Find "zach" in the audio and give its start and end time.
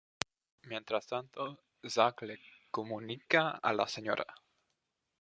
1.87-2.23